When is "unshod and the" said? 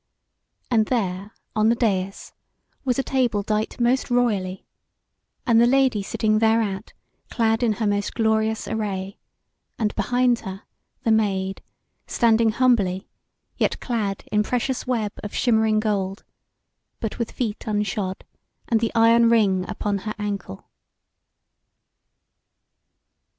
17.67-18.91